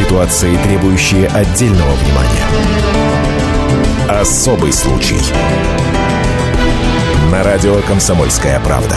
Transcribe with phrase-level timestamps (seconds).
[0.00, 2.46] Ситуации, требующие отдельного внимания.
[4.08, 5.18] Особый случай.
[7.30, 8.96] На радио «Комсомольская правда».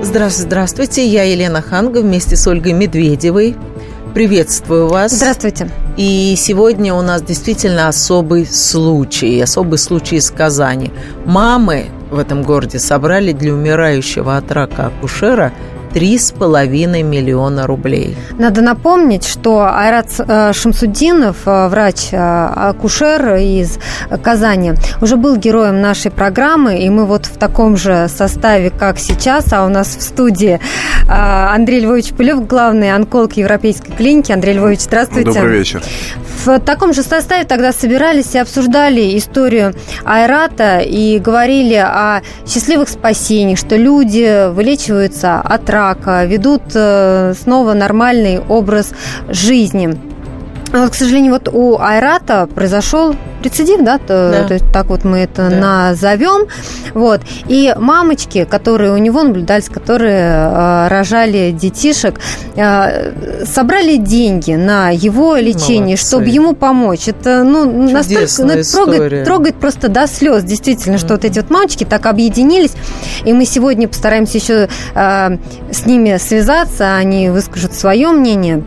[0.00, 1.06] Здравствуйте, здравствуйте.
[1.08, 3.56] Я Елена Ханга вместе с Ольгой Медведевой.
[4.14, 5.10] Приветствую вас.
[5.10, 5.68] Здравствуйте.
[5.96, 10.92] И сегодня у нас действительно особый случай, особый случай из Казани.
[11.24, 15.52] Мамы в этом городе собрали для умирающего от рака акушера
[15.94, 18.16] три с половиной миллиона рублей.
[18.36, 23.78] Надо напомнить, что Айрат э, Шамсудинов, э, врач-акушер из
[24.20, 29.52] Казани, уже был героем нашей программы, и мы вот в таком же составе, как сейчас,
[29.52, 34.32] а у нас в студии э, Андрей Львович Пылев, главный онколог Европейской клиники.
[34.32, 35.32] Андрей Львович, здравствуйте.
[35.32, 35.80] Добрый вечер.
[36.44, 43.58] В таком же составе тогда собирались и обсуждали историю Айрата и говорили о счастливых спасениях,
[43.58, 45.83] что люди вылечиваются от рака,
[46.26, 48.92] ведут э, снова нормальный образ
[49.28, 49.98] жизни.
[50.72, 53.14] К сожалению, вот у Айрата произошел
[53.44, 54.48] рецидив, да, то, Да.
[54.48, 55.88] то есть так вот мы это Да.
[55.90, 56.46] назовем.
[56.94, 57.20] Вот.
[57.48, 62.20] И мамочки, которые у него наблюдались, которые э, рожали детишек,
[62.56, 66.06] э, собрали деньги на его лечение, Молодцы.
[66.06, 67.08] чтобы ему помочь.
[67.08, 71.50] Это, ну, настолько ну, это трогает, трогает просто до слез, действительно, что вот эти вот
[71.50, 72.72] мамочки так объединились.
[73.24, 75.36] И мы сегодня постараемся еще э,
[75.72, 78.62] с ними связаться, они выскажут свое мнение.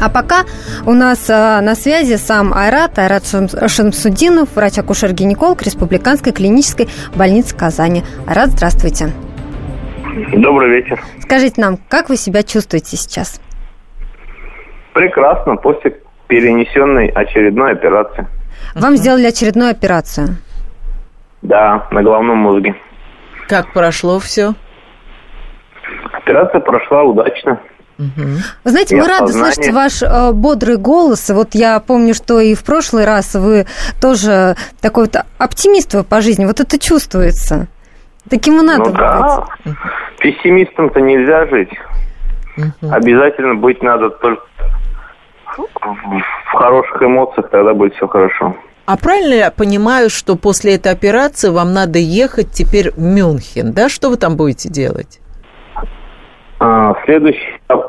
[0.00, 0.44] А пока
[0.84, 8.02] у нас э, на связи сам Айрат, Айрат Шам- Шамсудинов, врач-акушер-гинеколог Республиканской клинической больницы Казани.
[8.26, 9.10] Айрат, здравствуйте.
[10.32, 11.00] Добрый вечер.
[11.20, 13.40] Скажите нам, как вы себя чувствуете сейчас?
[14.92, 18.26] Прекрасно, после перенесенной очередной операции.
[18.74, 20.36] Вам сделали очередную операцию.
[21.42, 22.74] Да, на головном мозге.
[23.48, 24.54] Как прошло все?
[26.12, 27.60] Операция прошла удачно.
[27.98, 31.30] Вы знаете, И мы рады слышать ваш э, бодрый голос.
[31.30, 33.66] Вот я помню, что и в прошлый раз вы
[34.00, 36.44] тоже такой вот оптимист вы по жизни.
[36.44, 37.68] Вот это чувствуется.
[38.28, 39.46] Таким и надо ну да,
[40.18, 41.70] пессимистом-то нельзя жить.
[42.82, 44.42] Обязательно быть надо только
[45.56, 48.56] в хороших эмоциях, тогда будет все хорошо.
[48.86, 53.88] А правильно я понимаю, что после этой операции вам надо ехать теперь в Мюнхен, да?
[53.88, 55.20] Что вы там будете делать?
[56.60, 57.85] А, Следующий этап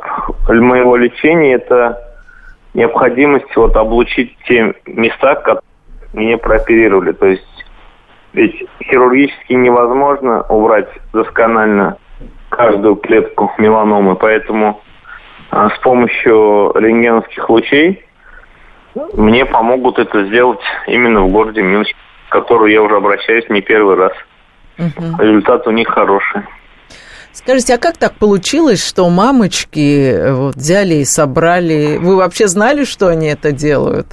[0.50, 2.02] моего лечения– это
[2.74, 5.62] необходимость вот облучить те места, которые
[6.14, 7.12] мне прооперировали.
[7.12, 7.66] То есть
[8.34, 11.98] ведь хирургически невозможно убрать досконально
[12.50, 14.82] каждую клетку меланомы, поэтому
[15.50, 18.04] а, с помощью рентгеновских лучей
[19.14, 21.96] мне помогут это сделать именно в городе Мюнхен,
[22.28, 24.14] в который я уже обращаюсь не первый раз.
[24.78, 26.44] Результат у них хороший.
[27.38, 31.98] Скажите, а как так получилось, что мамочки э, вот, взяли и собрали?
[31.98, 34.08] Вы вообще знали, что они это делают?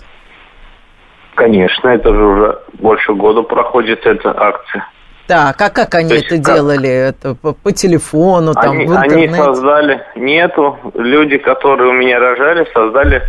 [1.34, 4.87] Конечно, это же уже больше года проходит эта акция.
[5.27, 6.41] Так, а как они То это как?
[6.55, 6.91] делали?
[6.91, 9.43] Это по, по телефону, там, они, в они интернете?
[9.43, 13.23] создали, нету, люди, которые у меня рожали, создали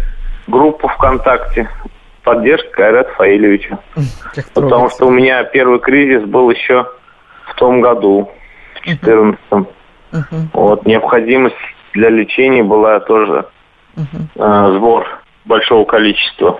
[0.46, 1.70] группу ВКонтакте.
[2.22, 3.80] Поддержка Айрата Фаилевича.
[4.54, 6.86] Потому что у меня первый кризис был еще
[7.46, 8.30] в том году,
[8.82, 9.68] в 2014
[10.16, 10.50] Мгм.
[10.54, 11.56] Вот, необходимость
[11.94, 13.46] для лечения была тоже
[13.96, 15.06] э, сбор
[15.46, 16.60] большого количества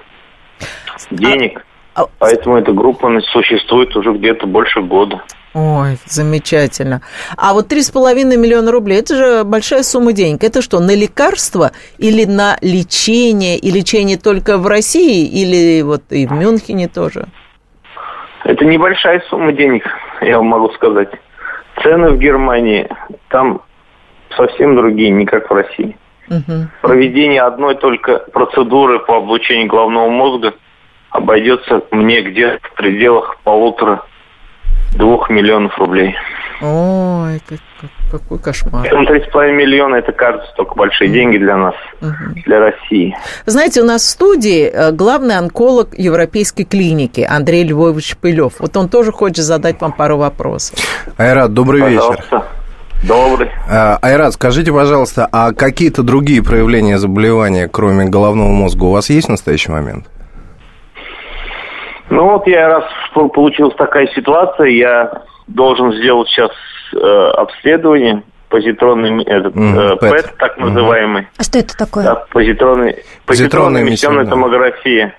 [1.12, 1.66] денег.
[1.96, 5.22] А- Поэтому эта группа существует уже где-то больше года.
[5.54, 7.02] Ой, замечательно.
[7.38, 10.44] А вот 3,5 миллиона рублей, это же большая сумма денег.
[10.44, 13.58] Это что, на лекарства или на лечение?
[13.58, 17.28] И лечение только в России или вот и в Мюнхене тоже?
[18.44, 19.84] Это небольшая сумма денег,
[20.22, 21.10] я вам могу сказать.
[21.82, 22.88] Цены в Германии
[23.30, 23.62] там
[24.36, 25.98] совсем другие, не как в России.
[26.28, 26.70] Мгм.
[26.82, 30.54] Проведение одной только процедуры по облучению головного мозга
[31.12, 36.16] обойдется мне где-то в пределах полутора-двух миллионов рублей.
[36.62, 38.82] Ой, как- как- какой кошмар.
[38.84, 41.76] Поэтому 3,5 миллиона это кажется только большие деньги для нас,
[42.46, 43.16] для России.
[43.46, 48.54] Знаете, у нас в студии э, главный онколог Европейской клиники Андрей Львович Пылев.
[48.60, 50.78] Вот он тоже хочет задать вам пару вопросов.
[51.18, 52.18] Айрат, добрый вечер.
[52.18, 52.46] Пожалуйста.
[53.08, 53.52] Добрый.
[53.70, 59.28] А, Айрат, скажите, пожалуйста, а какие-то другие проявления заболевания, кроме головного мозга, у вас есть
[59.28, 60.08] в настоящий момент?
[62.10, 62.84] Ну вот я раз
[63.14, 66.52] получилась такая ситуация, я должен сделать сейчас
[66.96, 70.12] э, обследование позитронный этот, э, ПЭТ.
[70.12, 71.28] ПЭТ, так называемый.
[71.38, 72.06] А что это такое?
[72.06, 75.14] Да, позитронный, позитронная эмиссионная томография.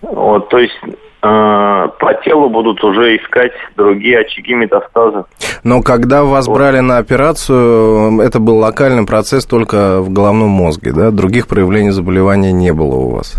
[0.00, 0.78] Вот, то есть
[1.20, 5.24] по телу будут уже искать другие очаги метастаза.
[5.64, 6.54] Но когда вас вот.
[6.54, 11.10] брали на операцию, это был локальный процесс только в головном мозге, да?
[11.10, 13.34] Других проявлений заболевания не было у вас?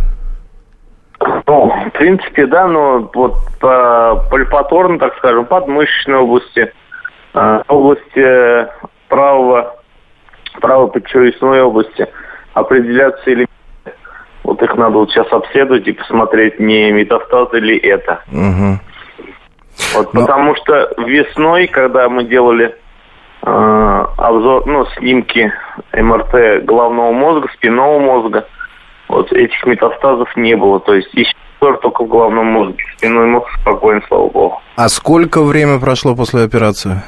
[1.20, 6.72] Ну, в принципе, да, но вот по пальпаторно, так скажем, подмышечной области,
[7.34, 8.68] э, области
[9.08, 9.78] правого,
[10.62, 12.08] правой подчелюстной области
[12.54, 13.48] определяться элементы.
[14.44, 18.22] Вот их надо вот сейчас обследовать и посмотреть, не метастазы ли это.
[18.32, 18.80] Угу.
[19.96, 20.22] Вот Но...
[20.22, 22.76] потому что весной, когда мы делали
[23.44, 25.52] э, обзор, ну, снимки
[25.94, 28.48] МРТ головного мозга, спинного мозга,
[29.08, 30.80] вот этих метастазов не было.
[30.80, 32.84] То есть еще только в головном мозге.
[32.98, 34.62] Спинной мозг спокоен, слава богу.
[34.76, 37.02] А сколько время прошло после операции?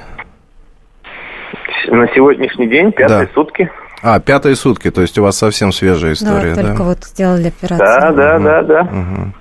[1.88, 3.34] На сегодняшний день пятые да.
[3.34, 3.70] сутки.
[4.02, 6.62] А, пятые сутки, то есть у вас совсем свежая история, да?
[6.62, 6.84] только да?
[6.84, 7.80] вот сделали операцию.
[7.80, 8.44] Да, да, угу.
[8.44, 8.82] да, да.
[8.82, 9.34] Угу.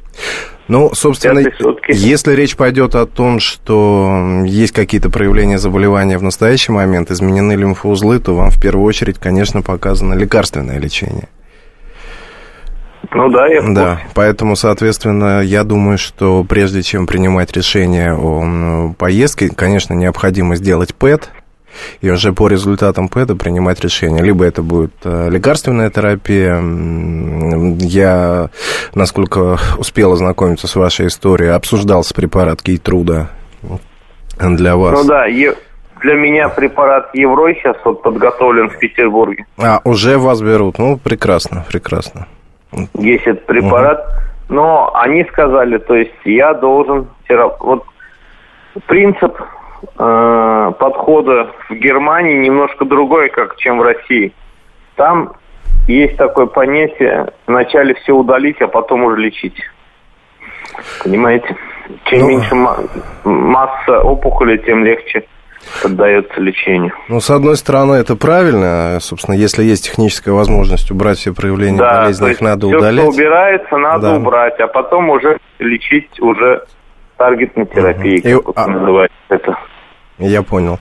[0.69, 1.43] Ну, собственно,
[1.89, 8.19] если речь пойдет о том, что есть какие-то проявления заболевания в настоящий момент, изменены лимфоузлы,
[8.19, 11.29] то вам в первую очередь, конечно, показано лекарственное лечение.
[13.13, 19.51] Ну да, я Да, поэтому, соответственно, я думаю, что прежде чем принимать решение о поездке,
[19.55, 21.31] конечно, необходимо сделать ПЭТ,
[22.01, 24.23] и уже по результатам ПЭТа принимать решение.
[24.23, 26.61] Либо это будет э, лекарственная терапия.
[27.81, 28.51] Я,
[28.95, 33.31] насколько успел ознакомиться с вашей историей, обсуждался препарат Кейтруда
[34.41, 35.01] для вас.
[35.03, 35.27] Ну да,
[36.01, 39.47] для меня препарат Еврой сейчас вот подготовлен в Петербурге.
[39.59, 40.79] А, уже вас берут.
[40.79, 42.27] Ну, прекрасно, прекрасно.
[42.95, 44.01] Есть этот препарат.
[44.01, 44.55] Угу.
[44.55, 47.09] Но они сказали, то есть я должен...
[47.61, 47.85] Вот
[48.87, 49.39] принцип
[49.99, 54.33] э, подхода в Германии немножко другой, как чем в России.
[54.97, 55.33] Там
[55.87, 59.59] есть такое понятие вначале все удалить, а потом уже лечить.
[61.03, 61.57] Понимаете?
[62.05, 62.29] Чем ну...
[62.29, 62.55] меньше
[63.25, 65.25] масса опухоли, тем легче
[65.83, 66.93] поддается лечению.
[67.09, 68.99] Ну, с одной стороны, это правильно.
[69.01, 73.05] Собственно, если есть техническая возможность убрать все проявления да, болезни, их надо все, удалять.
[73.05, 74.17] Все, что убирается, надо да.
[74.17, 76.65] убрать, а потом уже лечить уже
[77.17, 78.53] таргетной терапией, угу.
[78.53, 78.73] как И, а...
[78.73, 79.59] называется это.
[80.19, 80.79] Я понял.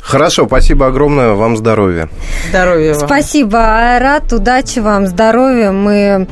[0.00, 2.08] Хорошо, спасибо огромное, вам здоровья.
[2.48, 3.06] Здоровья вам.
[3.06, 5.72] Спасибо, Айрат, удачи вам, здоровья.
[5.72, 6.26] Мы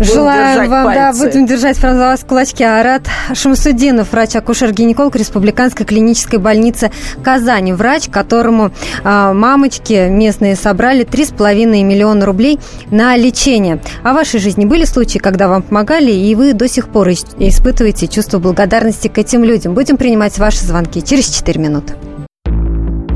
[0.00, 1.20] Желаем вам, пальцы.
[1.20, 2.64] да, будем держать прям за вас кулачки.
[2.64, 6.90] Арат Шамсудинов, врач-акушер-гинеколог Республиканской клинической больницы
[7.22, 7.72] Казани.
[7.72, 8.72] Врач, которому
[9.04, 12.58] а, мамочки местные собрали 3,5 миллиона рублей
[12.90, 13.80] на лечение.
[14.02, 18.08] А в вашей жизни были случаи, когда вам помогали, и вы до сих пор испытываете
[18.08, 19.74] чувство благодарности к этим людям?
[19.74, 21.94] Будем принимать ваши звонки через 4 минуты.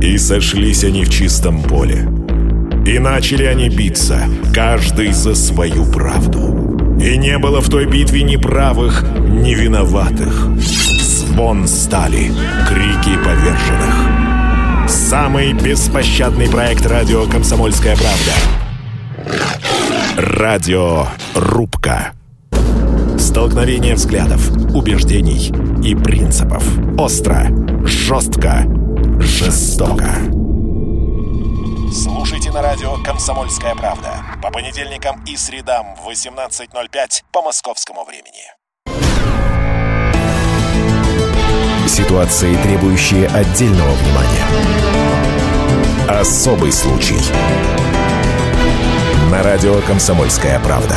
[0.03, 2.07] И сошлись они в чистом поле.
[2.87, 4.21] И начали они биться,
[4.53, 6.64] каждый за свою правду.
[7.01, 10.49] И не было в той битве ни правых, ни виноватых.
[10.59, 12.31] Звон стали,
[12.69, 14.89] крики поверженных.
[14.89, 18.33] Самый беспощадный проект радио «Комсомольская правда».
[20.17, 22.13] Радио «Рубка».
[23.19, 25.53] Столкновение взглядов, убеждений
[25.83, 26.63] и принципов.
[26.99, 27.49] Остро,
[27.85, 28.67] жестко,
[29.21, 30.11] жестоко.
[31.93, 32.24] Слушайте
[32.55, 38.45] на радио «Комсомольская правда» по понедельникам и средам в 18.05 по московскому времени.
[41.89, 44.47] Ситуации, требующие отдельного внимания.
[46.09, 47.19] Особый случай.
[49.33, 50.95] На радио «Комсомольская правда».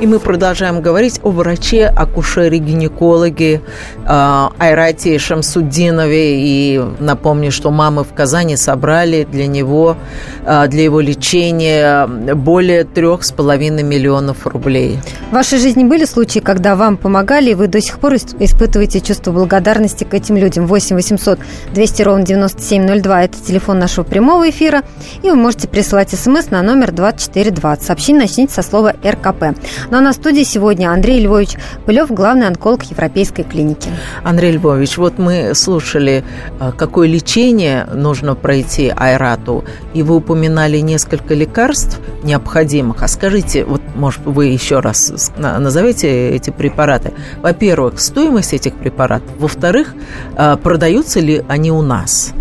[0.00, 3.60] И мы продолжаем говорить о враче, акушере, гинекологе
[4.06, 6.40] э, Айрате Шамсудинове.
[6.40, 9.98] И напомню, что мамы в Казани собрали для него,
[10.46, 14.98] э, для его лечения более трех с половиной миллионов рублей.
[15.30, 19.32] В вашей жизни были случаи, когда вам помогали, и вы до сих пор испытываете чувство
[19.32, 20.66] благодарности к этим людям?
[20.66, 21.38] 8 800
[21.74, 24.82] 200 ровно 9702– это телефон нашего прямого эфира.
[25.22, 27.84] И вы можете присылать смс на номер 2420.
[27.84, 29.56] Сообщение начните со слова «РКП».
[29.90, 33.90] Ну, а на студии сегодня Андрей Львович Пылев, главный онколог Европейской клиники.
[34.22, 36.22] Андрей Львович, вот мы слушали,
[36.60, 43.02] э, какое лечение нужно пройти Айрату, и вы упоминали несколько лекарств необходимых.
[43.02, 47.12] А скажите, вот, может, вы еще раз назовете эти препараты.
[47.42, 49.30] Во-первых, стоимость этих препаратов.
[49.40, 49.94] Во-вторых,
[50.36, 52.32] э, продаются ли они у нас?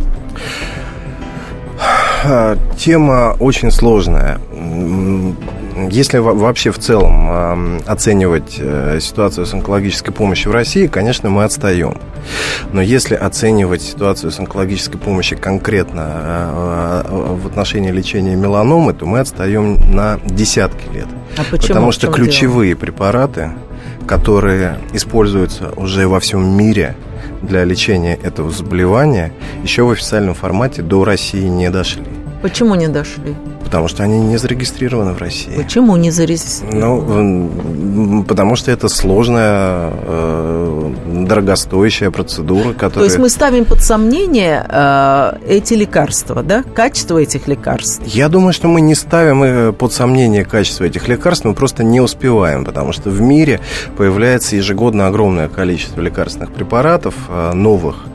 [2.78, 4.40] Тема очень сложная
[5.90, 11.98] Если вообще в целом оценивать э, ситуацию с онкологической помощью в России, конечно, мы отстаем.
[12.72, 19.06] Но если оценивать ситуацию с онкологической помощью конкретно э, э, в отношении лечения меланомы, то
[19.06, 21.08] мы отстаем на десятки лет.
[21.38, 21.68] А почему?
[21.68, 22.80] Потому что ключевые дело?
[22.80, 23.52] препараты,
[24.08, 26.96] которые используются уже во всем мире
[27.42, 29.32] для лечения этого заболевания,
[29.64, 32.04] еще в официальном формате до России не дошли.
[32.42, 33.36] Почему не дошли?
[33.64, 35.56] Потому что они не зарегистрированы в России.
[35.56, 37.50] Почему не зарегистрированы?
[37.74, 40.94] Ну, потому что это сложная, э,
[41.28, 42.92] дорогостоящая процедура, которая...
[42.92, 46.64] То есть мы ставим под сомнение э, эти лекарства, да?
[46.74, 48.02] Качество этих лекарств?
[48.06, 52.00] Я думаю, что мы не ставим э, под сомнение качество этих лекарств, мы просто не
[52.00, 53.60] успеваем, потому что в мире
[53.98, 57.14] появляется ежегодно огромное количество лекарственных препаратов
[57.54, 58.06] новых,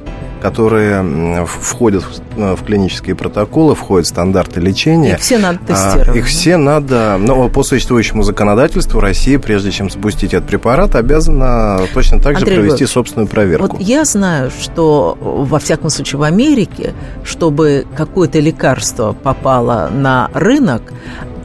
[0.45, 2.05] которые входят
[2.37, 5.15] в клинические протоколы, входят в стандарты лечения.
[5.15, 6.19] Их все надо а, тестировать.
[6.19, 12.21] Их все надо, но по существующему законодательству Россия, прежде чем запустить этот препарат, обязана точно
[12.21, 13.79] так же Андрей провести собственную проверку.
[13.79, 16.93] Вот я знаю, что во всяком случае в Америке,
[17.25, 20.83] чтобы какое-то лекарство попало на рынок,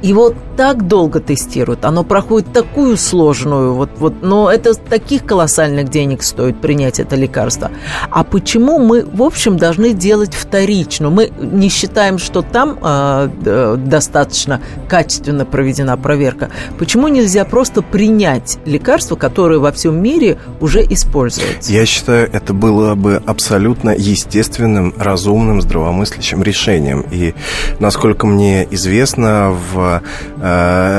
[0.01, 6.21] его так долго тестируют, оно проходит такую сложную, вот, вот, но это таких колоссальных денег
[6.21, 7.71] стоит принять это лекарство.
[8.11, 11.09] А почему мы, в общем, должны делать вторично?
[11.09, 16.49] Мы не считаем, что там э, достаточно качественно проведена проверка.
[16.77, 21.71] Почему нельзя просто принять лекарство, которое во всем мире уже используется?
[21.71, 27.05] Я считаю, это было бы абсолютно естественным, разумным, здравомыслящим решением.
[27.09, 27.33] И,
[27.79, 30.01] насколько мне известно, в
[30.41, 30.48] э,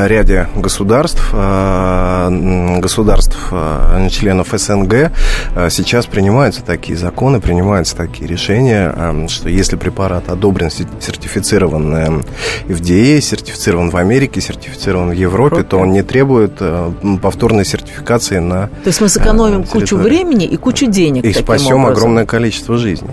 [0.06, 8.92] ряде государств, э, государств э, членов СНГ э, сейчас принимаются такие законы, принимаются такие решения,
[8.94, 12.22] э, что если препарат одобрен, сертифицирован э,
[12.68, 15.62] FDA, сертифицирован в Америке, сертифицирован в Европе, Европе.
[15.62, 16.92] то он не требует э,
[17.22, 21.24] повторной сертификации на То есть мы сэкономим э, кучу времени и кучу денег.
[21.24, 21.92] И спасем образом.
[21.92, 23.10] огромное количество жизней.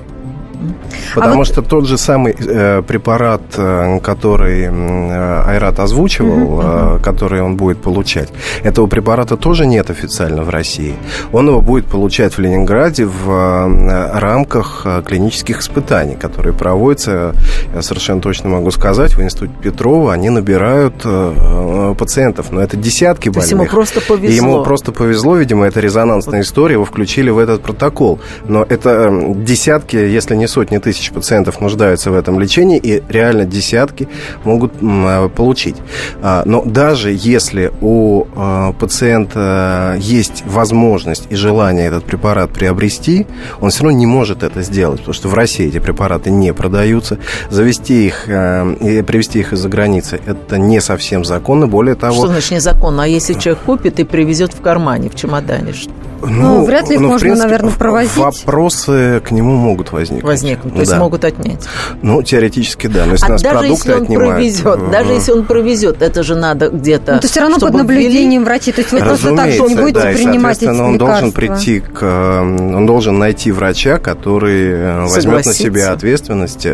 [1.16, 1.48] Потому а вот...
[1.48, 7.82] что тот же самый э, препарат, э, который э, Айрат озвучивал, uh-huh, который он будет
[7.82, 8.30] получать,
[8.64, 10.96] этого препарата тоже нет официально в России.
[11.32, 17.34] Он его будет получать в Ленинграде в э, рамках э, клинических испытаний, которые проводятся,
[17.74, 20.14] я совершенно точно могу сказать, в Институте Петрова.
[20.14, 23.34] Они набирают э, пациентов, но это десятки больных.
[23.34, 24.30] То есть ему просто повезло.
[24.30, 28.20] И ему просто повезло, видимо, это резонансная история, его включили в этот протокол.
[28.48, 34.08] Но это десятки, если не сотни тысяч пациентов нуждаются в этом лечении, и реально десятки
[34.44, 35.76] могут а, получить.
[36.22, 43.28] А, но даже если у а, пациента есть возможность и желание этот препарат приобрести,
[43.60, 47.18] он все равно не может это сделать, потому что в России эти препараты не продаются.
[47.50, 51.68] Завести их и привезти их из-за границы– это не совсем законно.
[51.68, 52.16] Более того...
[52.16, 53.04] Что значит незаконно?
[53.04, 55.74] А если человек купит и привезет в кармане, в чемодане?
[56.22, 58.18] Ну, ну вряд ли их ну, можно, принципе, наверное, провозить.
[58.18, 60.24] Вопросы к нему могут возникнуть.
[60.38, 61.00] Возникнуть, то есть да.
[61.00, 61.68] могут отнять.
[62.02, 63.06] Ну, теоретически, да.
[63.06, 66.24] Но если а нас даже продукты если он отнимают, провезет, даже если он провезет, это
[66.24, 67.16] же надо где-то...
[67.16, 68.46] Ну, то все равно под наблюдением ввели...
[68.46, 68.74] врачей.
[68.74, 71.08] То есть вы просто так же не будете да, принимать эти он лекарства.
[71.08, 72.42] должен прийти к...
[72.42, 76.68] Он должен найти врача, который э, возьмет на себя ответственность,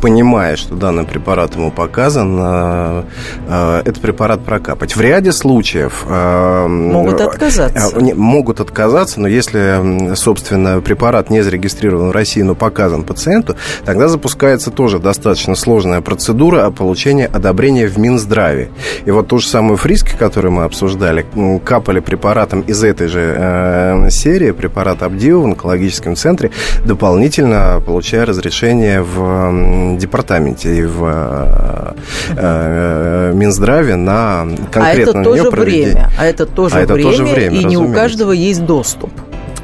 [0.00, 3.02] понимая, что данный препарат ему показан, э,
[3.48, 4.96] э, этот препарат прокапать.
[4.96, 6.04] В ряде случаев...
[6.08, 7.98] Могут отказаться.
[8.00, 14.70] Могут отказаться, но если, собственно, препарат не зарегистрирован в России, но показан пациенту, тогда запускается
[14.70, 18.70] тоже достаточно сложная процедура о получении одобрения в Минздраве.
[19.04, 21.26] И вот ту же самую фриски, которую мы обсуждали,
[21.64, 26.52] капали препаратом из этой же э, серии, препарат Абдио в онкологическом центре,
[26.84, 31.94] дополнительно получая разрешение в департаменте и в э,
[32.36, 37.60] э, Минздраве на конкретное а это тоже время, а это тоже, а время, тоже время,
[37.60, 39.10] и не у каждого есть доступ.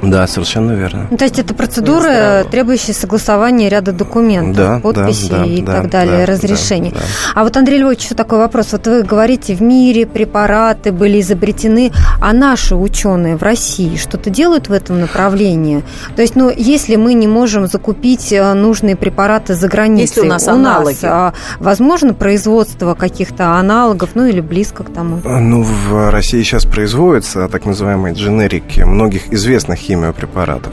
[0.03, 1.09] Да, совершенно верно.
[1.11, 5.73] Ну, то есть это процедура, требующая согласования ряда документов, да, подписей да, да, и да,
[5.73, 6.91] так далее, да, разрешений.
[6.91, 7.05] Да, да.
[7.35, 8.73] А вот, Андрей Львович, еще такой вопрос.
[8.73, 14.69] Вот вы говорите, в мире препараты были изобретены, а наши ученые в России что-то делают
[14.69, 15.83] в этом направлении?
[16.15, 20.25] То есть, ну, если мы не можем закупить э, нужные препараты за границей, если у
[20.25, 21.05] нас, у аналоги.
[21.05, 25.21] нас возможно производство каких-то аналогов, ну, или близко к тому?
[25.25, 30.73] Ну, в России сейчас производятся так называемые дженерики многих известных химиопрепаратов.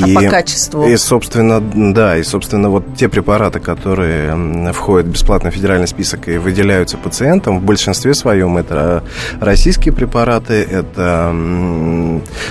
[0.00, 0.86] А по качеству?
[0.88, 6.38] И, собственно, да, и, собственно, вот те препараты, которые входят в бесплатный федеральный список и
[6.38, 9.04] выделяются пациентам, в большинстве своем это
[9.40, 11.34] российские препараты, это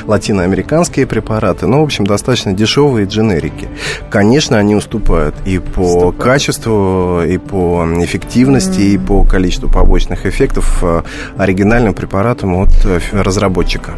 [0.06, 3.68] латиноамериканские препараты, ну, в общем, достаточно дешевые дженерики.
[4.10, 6.18] Конечно, они уступают и по уступают.
[6.18, 8.94] качеству, и по эффективности, mm.
[8.94, 11.02] и по количеству побочных эффектов э,
[11.38, 13.96] оригинальным препаратам от э, разработчика.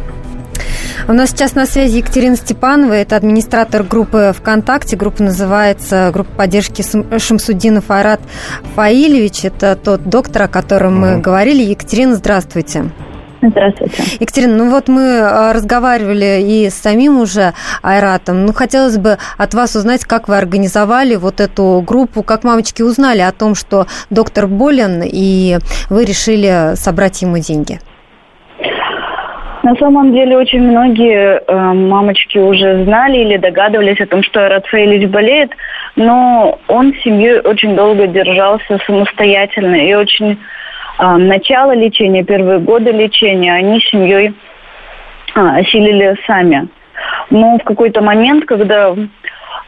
[1.08, 4.96] У нас сейчас на связи Екатерина Степанова, это администратор группы ВКонтакте.
[4.96, 6.82] Группа называется «Группа поддержки
[7.16, 8.20] Шамсудинов Айрат
[8.74, 9.44] Фаилевич».
[9.44, 11.62] Это тот доктор, о котором мы говорили.
[11.62, 12.90] Екатерина, здравствуйте.
[13.40, 14.02] Здравствуйте.
[14.18, 18.44] Екатерина, ну вот мы а, разговаривали и с самим уже Айратом.
[18.44, 23.20] Ну, хотелось бы от вас узнать, как вы организовали вот эту группу, как мамочки узнали
[23.20, 25.58] о том, что доктор болен, и
[25.88, 27.78] вы решили собрать ему деньги.
[29.66, 35.08] На самом деле очень многие э, мамочки уже знали или догадывались о том, что Ратфаэлич
[35.08, 35.50] болеет,
[35.96, 40.38] но он с семьей очень долго держался самостоятельно и очень
[41.00, 44.34] э, начало лечения, первые годы лечения они с семьей
[45.34, 46.68] э, осилили сами.
[47.30, 48.94] Но в какой-то момент, когда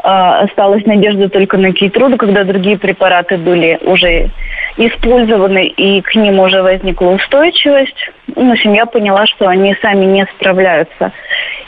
[0.09, 4.31] осталась надежда только на кейтруду, когда другие препараты были уже
[4.77, 8.11] использованы, и к ним уже возникла устойчивость.
[8.35, 11.13] Ну, семья поняла, что они сами не справляются.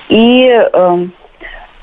[0.09, 1.07] И э,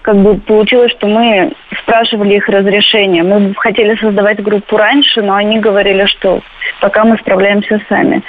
[0.02, 1.52] как бы получилось, что мы
[1.84, 3.24] спрашивали их разрешение.
[3.24, 6.42] Мы хотели создавать группу раньше, но они говорили, что
[6.80, 8.24] пока мы справляемся сами.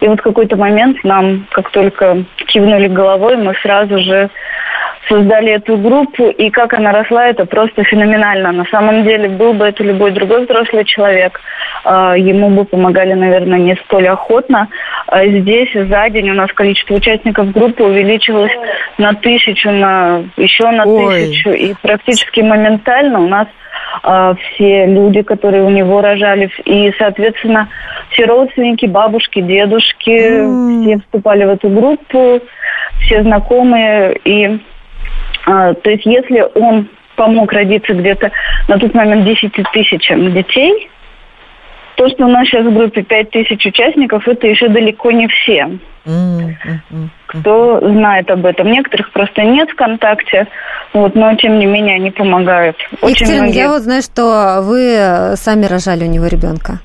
[0.00, 4.28] И вот в какой-то момент нам, как только кивнули головой, мы сразу же
[5.08, 8.52] создали эту группу, и как она росла, это просто феноменально.
[8.52, 11.40] На самом деле, был бы это любой другой взрослый человек,
[11.84, 14.68] а, ему бы помогали, наверное, не столь охотно.
[15.06, 18.52] А здесь за день у нас количество участников группы увеличилось
[18.98, 21.14] на тысячу, на еще на Ой.
[21.14, 23.48] тысячу, и практически моментально у нас
[24.02, 27.68] а, все люди, которые у него рожали, и, соответственно,
[28.10, 30.82] все родственники, бабушки, дедушки, mm.
[30.82, 32.40] все вступали в эту группу,
[33.00, 34.60] все знакомые, и
[35.44, 38.30] то есть если он помог родиться где-то
[38.68, 40.90] на тот момент 10 тысячам детей,
[41.96, 45.78] то, что у нас сейчас в группе 5 тысяч участников, это еще далеко не все.
[47.26, 48.70] Кто знает об этом.
[48.70, 50.48] Некоторых просто нет ВКонтакте,
[50.92, 52.76] вот, но тем не менее они помогают.
[53.00, 53.58] Очень Екатерина, многие...
[53.58, 56.80] я вот знаю, что вы сами рожали у него ребенка.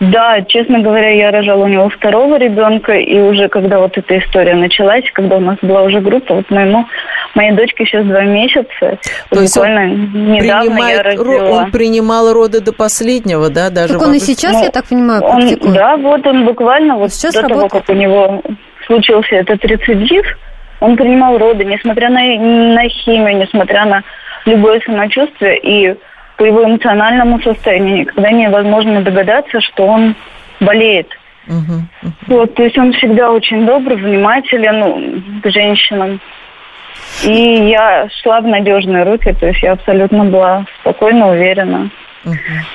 [0.00, 4.54] Да, честно говоря, я рожала у него второго ребенка, и уже когда вот эта история
[4.54, 6.86] началась, когда у нас была уже группа, вот моему,
[7.34, 8.98] моей дочке сейчас два месяца,
[9.30, 11.50] То буквально недавно я родила.
[11.50, 13.94] Он принимал роды до последнего, да, даже?
[13.94, 15.64] Так он и сейчас, ну, я так понимаю, практикует?
[15.64, 17.70] Он, да, вот он буквально вот сейчас до работает?
[17.70, 18.42] того, как у него
[18.86, 20.24] случился этот рецидив,
[20.80, 24.02] он принимал роды, несмотря на, на химию, несмотря на
[24.44, 25.96] любое самочувствие, и
[26.36, 30.14] по его эмоциональному состоянию никогда невозможно догадаться, что он
[30.60, 31.08] болеет.
[31.46, 32.12] Угу, угу.
[32.28, 36.20] Вот, то есть он всегда очень добрый, внимателен ну, к женщинам.
[37.24, 41.90] И я шла в надежные руки, то есть я абсолютно была спокойно, уверена.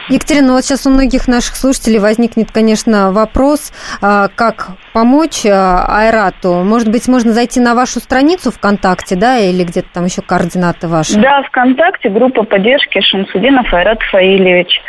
[0.10, 5.86] Екатерина, ну вот сейчас у многих наших слушателей возникнет, конечно, вопрос, а, как помочь а,
[5.88, 6.64] Айрату.
[6.64, 11.20] Может быть, можно зайти на вашу страницу ВКонтакте, да, или где-то там еще координаты ваши?
[11.20, 14.82] Да, ВКонтакте группа поддержки Шамсудинов Айрат Фаилевич.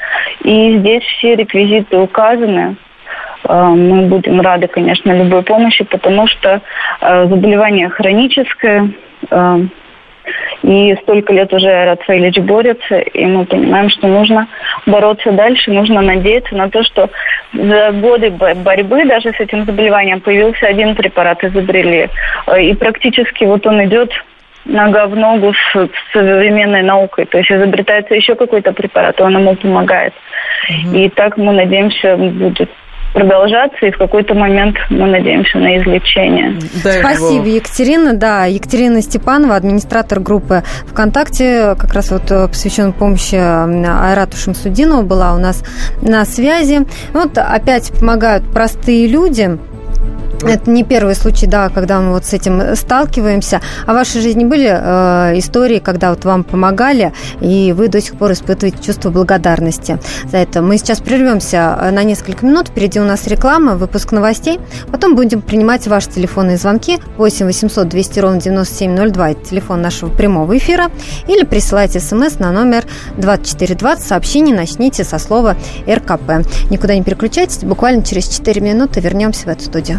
[0.45, 2.77] И здесь все реквизиты указаны.
[3.45, 6.61] А, мы будем рады, конечно, любой помощи, потому что
[7.01, 8.91] заболевание хроническое,
[10.63, 14.49] и столько лет уже Рацвейлич борется, и мы понимаем, что нужно
[14.87, 17.11] бороться дальше, нужно надеяться на то, что
[17.53, 22.09] за годы борьбы даже с этим заболеванием появился один препарат, изобрели.
[22.61, 24.13] И практически вот он идет
[24.65, 27.27] нога в ногу с, с современной наукой.
[27.27, 30.13] То есть изобретается еще какой-то препарат, он ему помогает.
[30.69, 30.97] Угу.
[30.97, 32.71] И так мы надеемся будет
[33.13, 36.59] продолжаться, и в какой-то момент мы надеемся на излечение.
[36.85, 37.57] Дай Спасибо, его.
[37.57, 38.15] Екатерина.
[38.15, 45.35] Да, Екатерина Степанова, администратор группы ВКонтакте, как раз вот э, посвящен помощи Айрату Шамсудинову, была
[45.35, 45.65] у нас
[46.03, 46.87] на связи.
[47.13, 49.59] Вот опять помогают простые люди,
[50.43, 53.61] это не первый случай, да, когда мы вот с этим сталкиваемся.
[53.87, 58.17] А в вашей жизни были э, истории, когда вот вам помогали, и вы до сих
[58.17, 59.99] пор испытываете чувство благодарности
[60.31, 60.63] за это?
[60.63, 62.69] Мы сейчас прервемся э, на несколько минут.
[62.69, 64.61] Впереди у нас реклама, выпуск новостей.
[64.91, 69.31] Потом будем принимать ваши телефонные звонки 8 800 200 ровно 9702.
[69.31, 70.91] Это телефон нашего прямого эфира.
[71.29, 72.85] Или присылайте смс на номер
[73.17, 74.07] 2420.
[74.07, 75.57] Сообщение начните со слова
[75.89, 76.47] РКП.
[76.71, 77.59] Никуда не переключайтесь.
[77.59, 79.99] Буквально через 4 минуты вернемся в эту студию.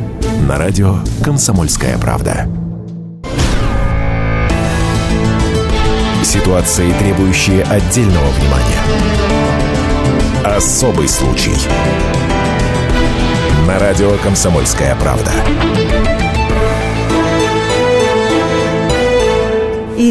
[0.47, 2.47] на радио «Комсомольская правда».
[6.23, 8.81] Ситуации, требующие отдельного внимания.
[10.43, 11.55] Особый случай.
[13.67, 15.31] На радио «Комсомольская правда».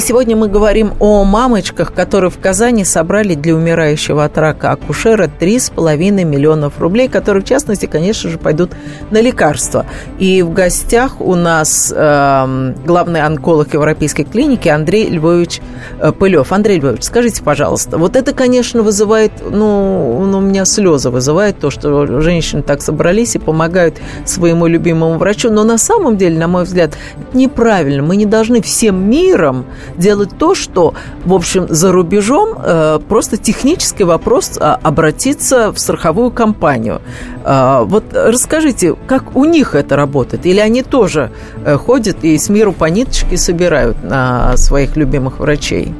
[0.00, 5.28] И сегодня мы говорим о мамочках, которые в Казани собрали для умирающего от рака акушера
[5.28, 8.70] 3,5 миллионов рублей, которые, в частности, конечно же, пойдут
[9.10, 9.84] на лекарства.
[10.18, 15.60] И в гостях у нас э, главный онколог Европейской клиники Андрей Львович
[15.98, 16.50] э, Пылев.
[16.50, 21.68] Андрей Львович, скажите, пожалуйста, вот это, конечно, вызывает, ну, ну, у меня слезы вызывает то,
[21.68, 26.64] что женщины так собрались и помогают своему любимому врачу, но на самом деле, на мой
[26.64, 26.96] взгляд,
[27.34, 28.02] неправильно.
[28.02, 34.04] Мы не должны всем миром делать то, что, в общем, за рубежом э, просто технический
[34.04, 37.00] вопрос э, обратиться в страховую компанию.
[37.44, 40.46] Э, вот расскажите, как у них это работает?
[40.46, 41.30] Или они тоже
[41.64, 45.94] э, ходят и с миру по ниточке собирают на своих любимых врачей?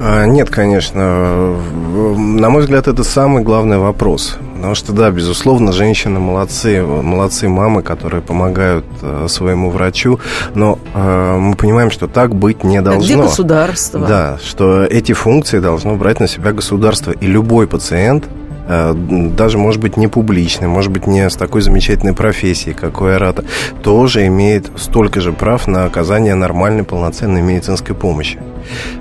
[0.00, 1.56] А, нет, конечно.
[2.16, 4.38] На мой взгляд, это самый главный вопрос.
[4.64, 10.20] Потому что, да, безусловно, женщины молодцы, молодцы мамы, которые помогают э, своему врачу,
[10.54, 13.04] но э, мы понимаем, что так быть не должно.
[13.04, 14.00] Где государство?
[14.00, 17.10] Да, что эти функции должно брать на себя государство.
[17.10, 18.24] И любой пациент
[18.66, 23.04] Э, даже, может быть, не публичный, может быть, не с такой замечательной профессией, как у
[23.04, 23.44] Айрата,
[23.82, 28.38] тоже имеет столько же прав на оказание нормальной, полноценной медицинской помощи.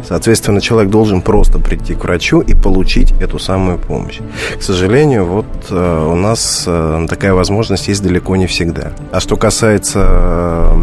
[0.07, 4.19] Соответственно, человек должен просто прийти к врачу и получить эту самую помощь.
[4.57, 8.91] К сожалению, вот э, у нас э, такая возможность есть далеко не всегда.
[9.11, 10.73] А что касается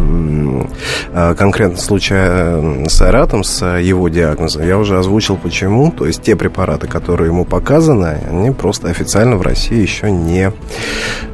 [1.37, 5.91] конкретно случая с Айратом, с его диагнозом, я уже озвучил почему.
[5.91, 10.51] То есть те препараты, которые ему показаны, они просто официально в России еще не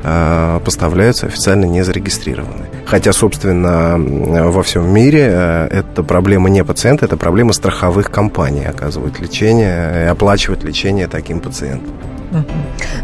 [0.04, 2.66] э, поставляются, официально не зарегистрированы.
[2.86, 9.20] Хотя, собственно, во всем мире э, это проблема не пациента, это проблема страховых компаний оказывать
[9.20, 11.94] лечение и оплачивать лечение таким пациентам.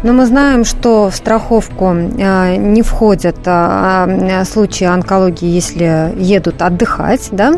[0.02, 7.30] Но мы знаем, что в страховку э, не входят а, случаи онкологии, если едут отдыхать,
[7.32, 7.54] да.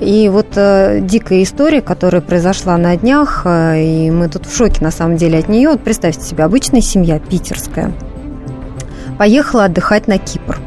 [0.00, 4.82] И вот э, дикая история, которая произошла на днях, э, и мы тут в шоке
[4.84, 5.70] на самом деле от нее.
[5.70, 7.92] Вот представьте себе, обычная семья питерская
[9.20, 10.58] поехала отдыхать на Кипр.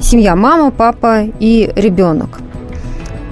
[0.00, 2.38] Семья мама, папа и ребенок.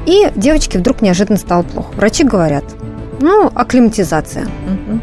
[0.07, 1.89] И девочке вдруг неожиданно стало плохо.
[1.97, 2.65] Врачи говорят,
[3.21, 4.45] ну, акклиматизация.
[4.45, 5.01] Угу.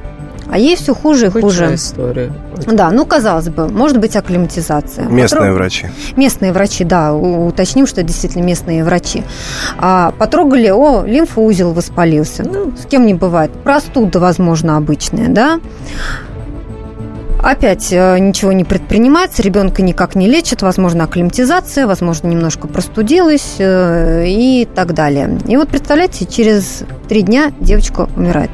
[0.49, 1.73] А ей все хуже и хуже.
[1.73, 2.31] история.
[2.67, 5.05] Да, ну, казалось бы, может быть акклиматизация.
[5.05, 5.55] Местные Потрог...
[5.55, 5.87] врачи.
[6.15, 9.23] Местные врачи, да, уточним, что действительно местные врачи.
[9.79, 12.43] А, потрогали, о, лимфоузел воспалился.
[12.43, 13.51] Ну, с кем не бывает.
[13.63, 15.59] Простуда, возможно, обычная, да.
[17.43, 24.23] Опять э, ничего не предпринимается, ребенка никак не лечат, возможно, акклиматизация, возможно, немножко простудилась э,
[24.27, 25.38] и так далее.
[25.45, 28.49] И вот представляете, через три дня девочка умирает.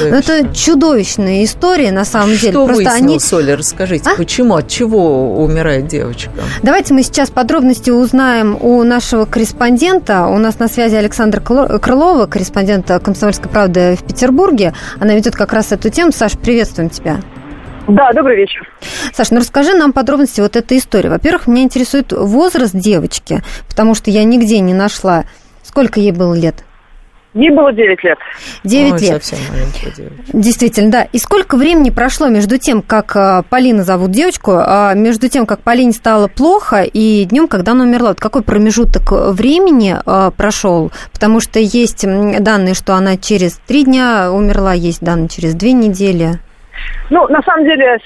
[0.00, 2.50] Ну, это чудовищная история, на самом деле.
[2.50, 3.20] Что Просто выяснил они...
[3.20, 3.56] Соля?
[3.56, 4.16] Расскажите, а?
[4.16, 6.32] почему, от чего умирает девочка?
[6.64, 10.26] Давайте мы сейчас подробности узнаем у нашего корреспондента.
[10.26, 14.74] У нас на связи Александр Крылова, корреспондент «Комсомольской правды» в Петербурге.
[14.98, 16.10] Она ведет как раз эту тему.
[16.10, 17.20] Саш, приветствуем тебя.
[17.88, 18.68] Да, добрый вечер.
[19.12, 21.08] Саш, ну расскажи нам подробности вот этой истории.
[21.08, 25.24] Во-первых, меня интересует возраст девочки, потому что я нигде не нашла,
[25.62, 26.64] сколько ей было лет.
[27.32, 28.18] Ей было 9 лет.
[28.64, 29.24] 9 Ой, лет.
[29.24, 29.38] Совсем
[30.32, 31.02] Действительно, да.
[31.04, 35.60] И сколько времени прошло между тем, как а, Полина зовут девочку, а между тем, как
[35.60, 38.08] Полине стало плохо, и днем, когда она умерла?
[38.10, 40.90] Вот какой промежуток времени а, прошел?
[41.12, 46.40] Потому что есть данные, что она через три дня умерла, есть данные через две недели.
[47.10, 47.98] Ну, на самом деле,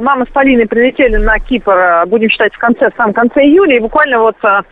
[0.00, 3.76] мама с Полиной прилетели на Кипр, э, будем считать, в конце, в самом конце июля,
[3.76, 4.62] и буквально вот э,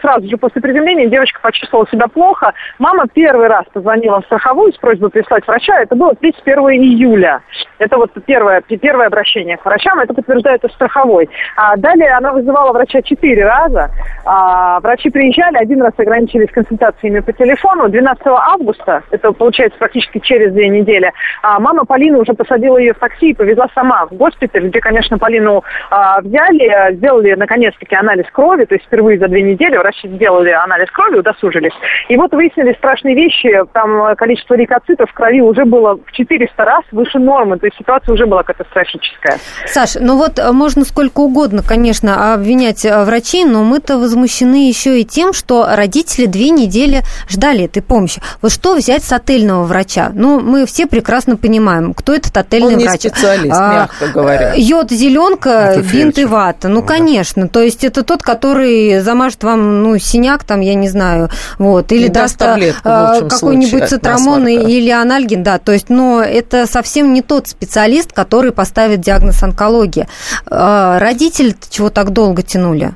[0.00, 2.52] сразу же после приземления девочка почувствовала себя плохо.
[2.78, 7.42] Мама первый раз позвонила в страховую с просьбой прислать врача, это было 31 июля.
[7.78, 11.28] Это вот первое, первое обращение к врачам, это подтверждает страховой.
[11.56, 13.90] А далее она вызывала врача четыре раза.
[14.24, 17.88] А, врачи приезжали, один раз ограничились консультациями по телефону.
[17.88, 22.98] 12 августа, это получается практически через две недели, а мама Полина уже посадила ее в
[22.98, 28.64] такси и повезла сама в госпиталь, где, конечно, Полину а, взяли, сделали наконец-таки анализ крови,
[28.64, 31.72] то есть впервые за две недели врачи сделали анализ крови, удосужились.
[32.08, 36.82] И вот выяснили страшные вещи, там количество лейкоцитов в крови уже было в 400 раз
[36.92, 39.38] выше нормы, то есть ситуация уже была катастрофическая.
[39.66, 45.00] Саш, ну вот э, можно сколько угодно, конечно, обвинять э, врачей, но мы-то возмущены еще
[45.00, 48.20] и тем, что родители две недели ждали этой помощи.
[48.42, 50.10] Вот что взять с отельного врача?
[50.14, 53.00] Ну, мы все прекрасно понимаем, кто этот отельный Он не врач.
[53.00, 54.52] специалист, А, мягко говоря.
[54.54, 56.68] Йод, зеленка, Это бинт и вата.
[56.68, 57.48] Ну, конечно.
[57.48, 61.92] То есть это тот, который замажет вам, ну, синяк там, я не знаю, вот.
[61.92, 65.58] Или И даст даст а, лучшем какой-нибудь цитрамон или анальгин, да.
[65.58, 70.08] То есть, но это совсем не тот специалист, который поставит диагноз онкологии.
[70.46, 72.94] А, Родители чего так долго тянули?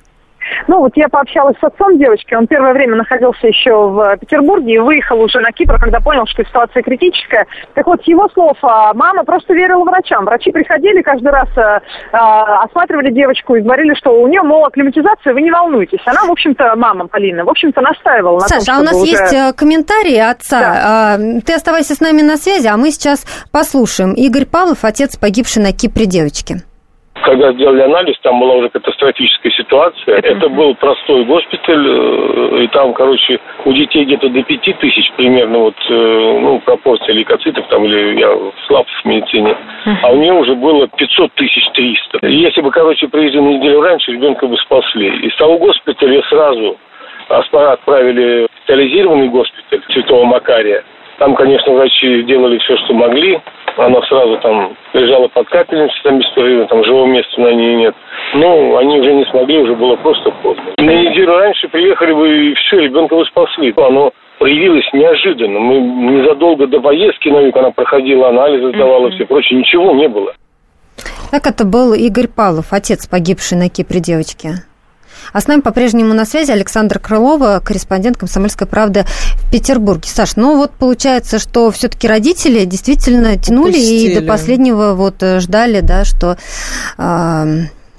[0.67, 4.79] Ну, вот я пообщалась с отцом девочки, он первое время находился еще в Петербурге и
[4.79, 7.47] выехал уже на Кипр, когда понял, что ситуация критическая.
[7.75, 10.25] Так вот, с его слов, а, мама просто верила врачам.
[10.25, 11.81] Врачи приходили каждый раз, а,
[12.13, 16.01] а, осматривали девочку и говорили, что у нее, мол, акклиматизация, вы не волнуйтесь.
[16.07, 19.11] Она, в общем-то, мама Полина, в общем-то, настаивала на том, Саша, а у нас уже-
[19.11, 20.59] есть э, комментарии отца.
[20.85, 24.13] А, Ты оставайся с нами на связи, а мы сейчас послушаем.
[24.15, 26.57] Игорь Павлов, отец погибшей на Кипре девочки.
[27.29, 30.17] Когда сделали анализ, там была уже катастрофическая ситуация.
[30.17, 35.59] Это был простой госпиталь, э, и там, короче, у детей где-то до пяти тысяч примерно
[35.59, 38.35] вот, э, ну, пропорция лейкоцитов, там, или я
[38.67, 39.55] слаб в медицине,
[40.03, 42.27] а у нее уже было 500 тысяч 300.
[42.27, 45.09] И Если бы, короче, привезли на неделю раньше, ребенка бы спасли.
[45.27, 46.79] Из того госпиталя сразу
[47.29, 50.83] оспа- отправили в специализированный госпиталь Святого Макария.
[51.19, 53.41] Там, конечно, врачи делали все, что могли.
[53.77, 57.95] Она сразу там лежала под капельницей, там беспрерывно, там живого места на ней нет.
[58.35, 60.65] Ну, они уже не смогли, уже было просто поздно.
[60.79, 63.73] На неделю раньше приехали бы и все, ребенка бы спасли.
[63.77, 65.59] Оно проявилось неожиданно.
[65.59, 70.35] Мы незадолго до поездки на юг она проходила анализы, сдавала все прочее, ничего не было.
[71.31, 74.51] Так это был Игорь Павлов, отец погибшей на Кипре девочки.
[75.33, 79.05] А с нами по-прежнему на связи Александр Крылова, корреспондент «Комсомольской правды»
[79.35, 80.09] в Петербурге.
[80.09, 84.19] Саш, ну вот получается, что все-таки родители действительно тянули и Упустили.
[84.21, 86.37] до последнего вот э, ждали, да, что
[86.97, 87.47] а,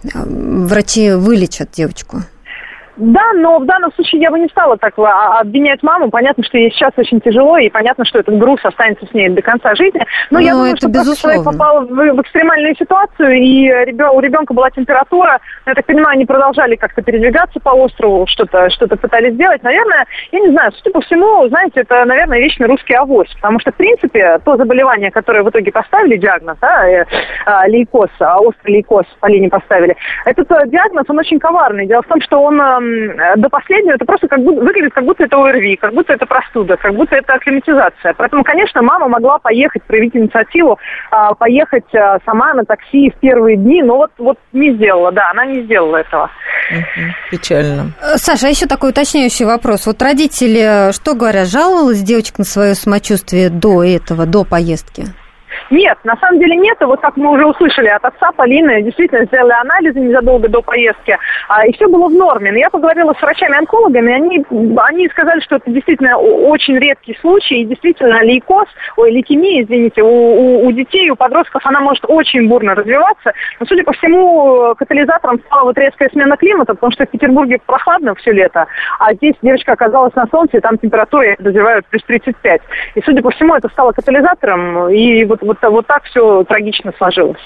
[0.04, 2.24] врачи вылечат девочку.
[3.00, 6.10] Да, но в данном случае я бы не стала так а, обвинять маму.
[6.10, 9.42] Понятно, что ей сейчас очень тяжело, и понятно, что этот груз останется с ней до
[9.42, 10.02] конца жизни.
[10.32, 11.58] Но я Ну, думаю, что просто человек безусловно.
[11.58, 15.40] попал в, в экстремальную ситуацию, и ребё- у ребенка была температура.
[15.66, 19.64] Я так понимаю, они продолжали как-то передвигаться по острову, что-то что пытались сделать.
[19.64, 23.34] Наверное, я не знаю, судя по всему, знаете, это, наверное, вечный русский авось.
[23.36, 27.06] Потому что, в принципе, то заболевание, которое в итоге поставили диагноз, да, э,
[27.46, 31.86] а, лейкоз, а, острый лейкоз Полине поставили, этот э, диагноз, он очень коварный.
[31.88, 32.89] Дело в том, что он эм,
[33.38, 36.78] до последнего, это просто как будто, выглядит, как будто это ОРВИ, как будто это простуда,
[36.78, 38.14] как будто это акклиматизация.
[38.18, 40.80] Поэтому, конечно, мама могла поехать, проявить инициативу,
[41.12, 45.32] а, поехать а, сама на такси в первые дни, но вот, вот не сделала, да,
[45.32, 46.30] она не сделала этого.
[47.32, 47.92] Печально.
[48.02, 49.86] Э, Саша, а еще такой уточняющий вопрос.
[49.86, 55.06] Вот родители, э, что говорят, жаловалась девочка на свое самочувствие до этого, до поездки?
[55.70, 56.78] Нет, на самом деле нет.
[56.82, 61.18] И вот как мы уже услышали от отца Полины, действительно сделали анализы незадолго до поездки,
[61.48, 62.52] а, и все было в норме.
[62.52, 64.46] Но я поговорила с врачами-онкологами, они,
[64.78, 70.08] они сказали, что это действительно очень редкий случай, и действительно лейкоз, ой, лейкемия, извините, у,
[70.08, 73.34] у- у детей, у подростков она может очень бурно развиваться.
[73.60, 78.16] Но, судя по всему, катализатором стала вот резкая смена климата, потому что в Петербурге прохладно
[78.16, 78.66] все лето,
[79.00, 82.62] а здесь девочка оказалась на солнце, и там температура, я подозреваю, плюс 35.
[82.96, 87.40] И, судя по всему, это стало катализатором, и вот, вот, вот так все трагично сложилось.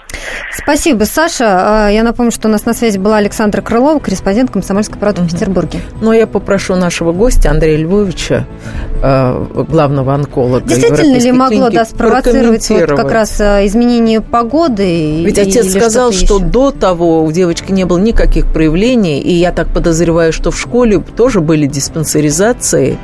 [0.51, 1.85] Спасибо, Саша.
[1.85, 5.27] А, Я напомню, что у нас на связи была Александра Крылова, корреспондент «Комсомольской правды» в
[5.27, 5.79] Петербурге.
[6.01, 8.45] Но я попрошу нашего гостя Андрея Львовича,
[9.01, 15.23] э, главного онколога Действительно ли могло да, спровоцировать вот как раз а, изменение погоды?
[15.23, 16.45] Ведь и- отец сказал, что еще?
[16.45, 20.99] до того у девочки не было никаких проявлений, и я так подозреваю, что в школе
[20.99, 22.97] тоже были диспансеризации.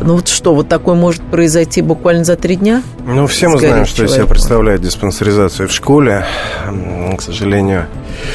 [0.00, 2.82] Ну вот что, вот такое может произойти буквально за три дня?
[3.06, 6.24] Ну, все мы знаем, что из себя представляет диспансеризация в школе.
[7.16, 7.86] К сожалению,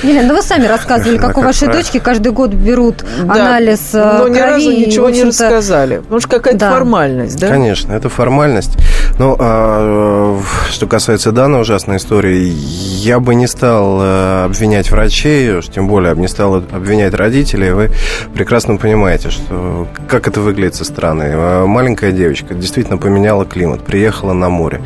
[0.04, 3.90] Елена, ну вы сами рассказывали, Да, как у вашей дочки каждый год берут Да, анализ
[3.94, 5.98] а, Но ни крови, разу ничего не рассказали.
[5.98, 6.72] Потому что какая-то Да.
[6.72, 7.48] формальность, да?
[7.48, 8.78] Конечно, это формальность.
[9.18, 15.58] Но а, э, что касается данной ужасной истории, я бы не стал э, обвинять врачей,
[15.58, 17.72] уж тем более не стал обвинять родителей.
[17.72, 17.92] Вы
[18.34, 21.36] прекрасно понимаете, что как это выглядит со стороны.
[21.48, 24.82] Э, Маленькая девочка действительно поменяла климат, приехала на море.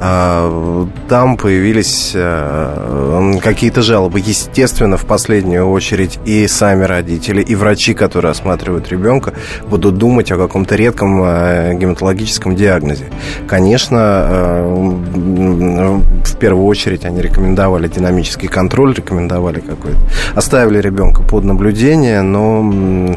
[0.00, 4.20] А, Там появились э, какие-то жалобы.
[4.20, 9.32] Естественно, в последнюю очередь и сами родители, и врачи, которые осматривают ребенка,
[9.68, 13.06] будут думать о каком-то редком э, гематологическом диагнозе.
[13.48, 13.98] Конечно,
[14.28, 19.98] э, в первую очередь они рекомендовали динамический контроль, рекомендовали какой-то.
[20.34, 23.16] Оставили ребенка под наблюдение, но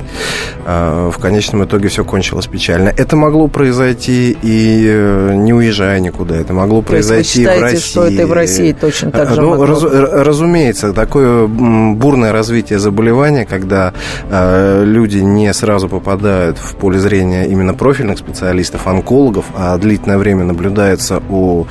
[0.66, 2.87] э, в конечном итоге все кончилось печально.
[2.96, 6.36] Это могло произойти и э, не уезжая никуда.
[6.36, 7.90] Это могло То произойти вы считаете, в России.
[7.90, 9.66] что это и в России точно так же ну, могло?
[9.66, 13.94] Раз, разумеется, такое бурное развитие заболевания, когда
[14.30, 20.44] э, люди не сразу попадают в поле зрения именно профильных специалистов, онкологов, а длительное время
[20.44, 21.66] наблюдается у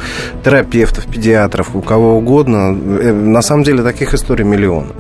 [0.45, 2.77] терапевтов, педиатров, у кого угодно.
[3.01, 4.93] Э, на самом деле таких историй миллион.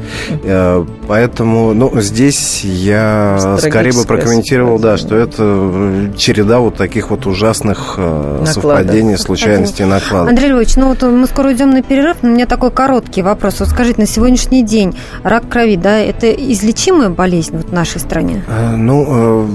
[0.44, 7.26] Э, поэтому ну, здесь я скорее бы прокомментировал, да, что это череда вот таких вот
[7.26, 8.48] ужасных Накладов.
[8.48, 10.28] совпадений, случайностей, накладов.
[10.28, 13.60] Андрей Львович, ну вот мы скоро уйдем на перерыв, но у меня такой короткий вопрос.
[13.60, 18.44] Вот скажите, на сегодняшний день рак крови, да, это излечимая болезнь вот в нашей стране?
[18.76, 19.48] Ну,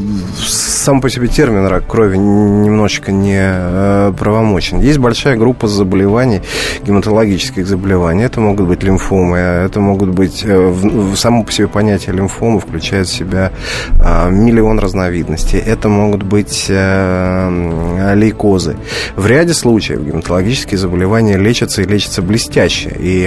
[0.45, 4.79] сам по себе термин рак крови немножечко не правомочен.
[4.79, 6.41] Есть большая группа заболеваний,
[6.83, 8.23] гематологических заболеваний.
[8.23, 10.43] Это могут быть лимфомы, это могут быть...
[10.45, 10.73] Э,
[11.15, 13.51] само по себе понятие лимфомы включает в себя
[13.99, 15.59] а, миллион разновидностей.
[15.59, 18.77] Это могут быть э, лейкозы.
[19.15, 22.95] В ряде случаев гематологические заболевания лечатся и лечатся блестяще.
[22.99, 23.25] И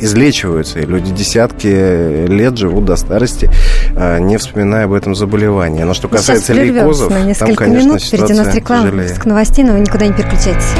[0.00, 0.80] излечиваются.
[0.80, 3.50] И люди десятки лет живут до старости,
[3.94, 5.82] э, не вспоминая об этом заболевании.
[5.82, 8.02] Но что касается лейкозов, на там, конечно, минут.
[8.02, 8.90] Впереди у нас реклама,
[9.24, 10.72] новостей, но вы никуда не переключайтесь.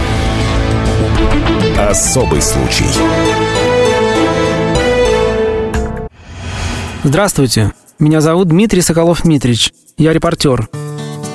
[1.79, 2.85] Особый случай.
[7.05, 7.73] Здравствуйте.
[7.99, 9.73] Меня зовут Дмитрий Соколов-Митрич.
[9.97, 10.69] Я репортер.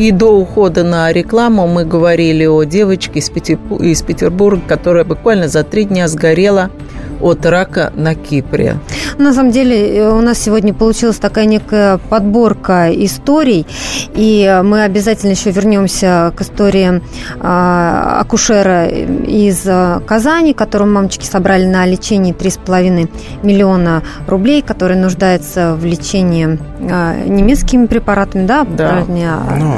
[0.00, 3.28] И до ухода на рекламу мы говорили о девочке из
[4.02, 6.70] Петербурга, которая буквально за три дня сгорела
[7.20, 8.76] от рака на Кипре.
[9.18, 13.66] На самом деле э, у нас сегодня получилась такая некая подборка историй,
[14.14, 21.64] и мы обязательно еще вернемся к истории э, акушера из э, Казани, которому мамочки собрали
[21.64, 23.08] на лечение 3,5
[23.42, 28.64] миллиона рублей, который нуждается в лечении э, немецкими препаратами, да?
[28.64, 29.04] Да.
[29.08, 29.74] Ну,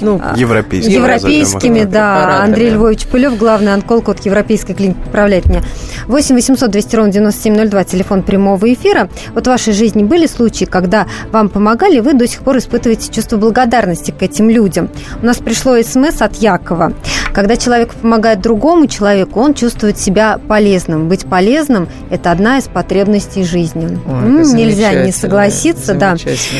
[0.00, 0.92] ну, европейскими.
[0.94, 2.42] Европейскими, да.
[2.42, 5.62] Андрей Львович Пылев, главный онколог от Европейской клиники, поправляет меня.
[6.06, 9.08] 8 800 200 ровно 9702, телефон прямого эфира.
[9.34, 13.36] Вот в вашей жизни были случаи, когда вам помогали, вы до сих пор испытываете чувство
[13.36, 14.88] благодарности к этим людям.
[15.22, 16.92] У нас пришло смс от Якова.
[17.32, 21.08] Когда человек помогает другому человеку, он чувствует себя полезным.
[21.08, 23.98] Быть полезным– это одна из потребностей жизни.
[24.06, 26.16] Ой, Нельзя не согласиться, да.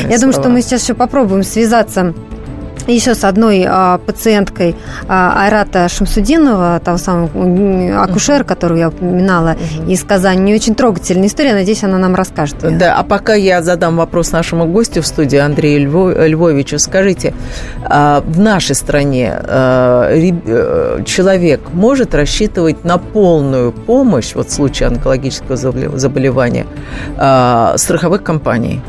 [0.09, 2.13] Я думаю, что мы сейчас еще попробуем связаться
[2.87, 4.75] еще с одной а, пациенткой
[5.07, 10.41] а, Айрата Шамсудинова, того самого акушера, которую я упоминала, uh из Казани.
[10.41, 12.57] Не очень трогательная история, надеюсь, она нам расскажет.
[12.77, 15.89] Да, а пока я задам вопрос нашему гостю в студии, Андрею
[16.27, 17.33] Львовичу, скажите,
[17.85, 24.87] а, в нашей стране а, э, человек может рассчитывать на полную помощь вот в случае
[24.87, 26.65] онкологического заболевания
[27.17, 28.81] а, страховых компаний?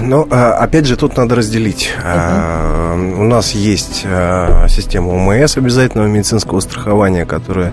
[0.00, 1.90] Ну, опять же, тут надо разделить.
[2.02, 2.76] Uh-huh.
[2.96, 7.72] У нас есть а, система УМС обязательного медицинского страхования, которая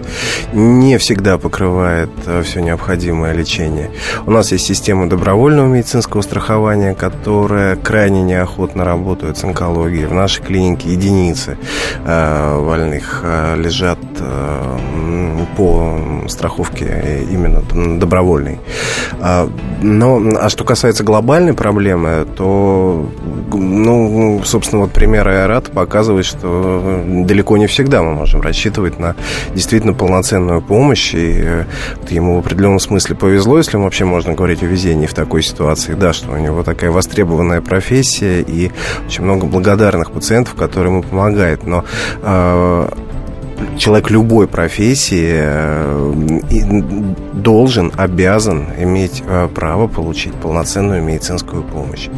[0.53, 3.91] не всегда покрывает а, все необходимое лечение.
[4.25, 10.05] У нас есть система добровольного медицинского страхования, которая крайне неохотно работает с онкологией.
[10.05, 11.57] В нашей клинике единицы
[12.05, 13.23] больных
[13.57, 13.99] лежат
[15.57, 17.61] по страховке именно
[17.99, 18.59] добровольной.
[19.81, 23.09] Но, а что касается глобальной проблемы, то,
[23.51, 29.15] ну, собственно, вот пример Аэрат показывает, что далеко не всегда мы можем рассчитывать на
[29.53, 31.65] действительно полноценную помощь, и э,
[32.09, 36.13] ему в определенном смысле повезло, если вообще можно говорить о везении в такой ситуации, да,
[36.13, 38.71] что у него такая востребованная профессия и
[39.05, 41.83] очень много благодарных пациентов, которым ему помогает, но
[42.21, 42.89] э,
[43.77, 46.13] человек любой профессии э,
[47.33, 52.09] должен, обязан иметь э, право получить полноценную медицинскую помощь.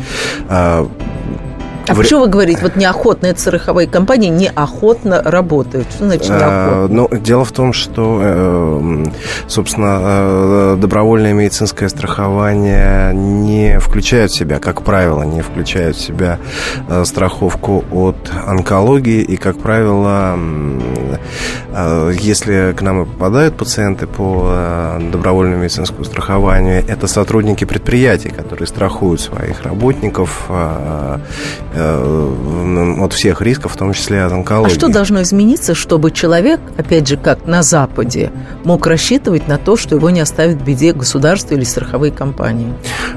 [1.88, 1.98] А, в...
[1.98, 5.88] почему вы говорите, вот неохотные цеховые компании неохотно работают?
[5.92, 6.96] Что значит а, неохотно?
[6.96, 9.06] Ну, дело в том, что, э,
[9.48, 16.40] собственно, э, добровольное медицинское страхование не включает в себя, как правило, не включает в себя
[16.88, 18.16] э, страховку от
[18.48, 20.38] онкологии и, как правило,
[22.20, 29.22] если к нам и попадают пациенты по добровольному медицинскому страхованию, это сотрудники предприятий, которые страхуют
[29.22, 30.50] своих работников
[31.76, 34.74] от всех рисков, в том числе от онкологии.
[34.74, 38.32] А что должно измениться, чтобы человек, опять же, как на Западе,
[38.64, 42.74] мог рассчитывать на то, что его не оставит в беде государство или страховые компании?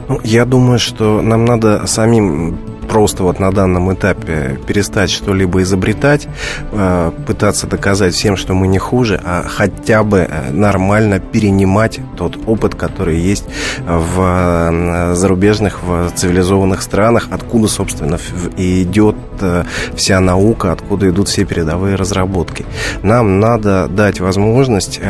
[0.08, 2.58] Ну, я думаю, что нам надо самим
[2.88, 6.26] просто вот на данном этапе перестать что-либо изобретать,
[6.72, 12.38] э, пытаться доказать всем, что мы не хуже, а хотя бы э, нормально перенимать тот
[12.46, 13.44] опыт, который есть
[13.86, 18.18] в э, зарубежных, в цивилизованных странах, откуда, собственно,
[18.56, 19.16] и идет
[19.94, 22.66] вся наука, откуда идут все передовые разработки.
[23.02, 25.00] Нам надо дать возможность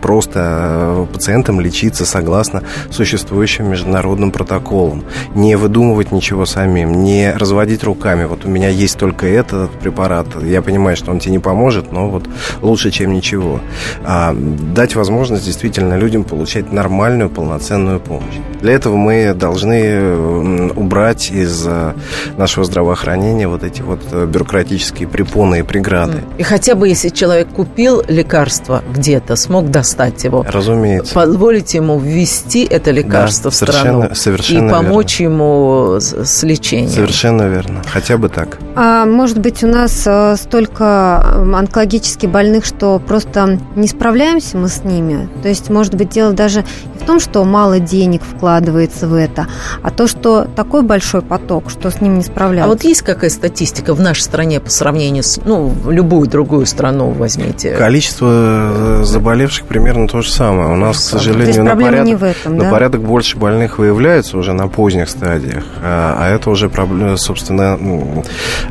[0.00, 8.24] просто пациентам лечиться согласно существующим международным протоколам, не выдумывать ничего сами самим, не разводить руками.
[8.24, 12.08] Вот у меня есть только этот препарат, я понимаю, что он тебе не поможет, но
[12.08, 12.28] вот
[12.60, 13.60] лучше, чем ничего.
[14.04, 18.34] А, дать возможность действительно людям получать нормальную, полноценную помощь.
[18.60, 21.92] Для этого мы должны убрать из э,
[22.36, 26.22] нашего здравоохранения вот эти вот э, бюрократические препоны и преграды.
[26.38, 30.44] И хотя бы если человек купил лекарство где-то, смог достать его.
[30.48, 31.14] Разумеется.
[31.14, 34.08] Позволить ему ввести это лекарство да, в страну.
[34.14, 35.34] Совершенно и помочь верно.
[35.34, 36.88] ему с лечением лечения.
[36.88, 37.82] Совершенно верно.
[37.86, 38.58] Хотя бы так.
[38.74, 44.84] А, может быть, у нас э, столько онкологически больных, что просто не справляемся мы с
[44.84, 45.28] ними?
[45.42, 46.64] То есть, может быть, дело даже
[47.06, 49.46] том, что мало денег вкладывается в это,
[49.82, 52.70] а то, что такой большой поток, что с ним не справляются.
[52.70, 57.10] А вот есть какая статистика в нашей стране по сравнению с, ну, любую другую страну
[57.10, 57.72] возьмите?
[57.76, 60.72] Количество э, заболевших примерно то же самое.
[60.72, 62.70] У нас, к сожалению, на порядок, этом, на да?
[62.70, 66.70] порядок больше больных выявляется уже на поздних стадиях, а, а это уже,
[67.16, 67.78] собственно,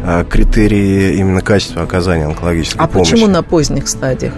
[0.03, 3.11] а, критерии именно качества оказания онкологической а помощи.
[3.11, 4.33] А почему на поздних стадиях?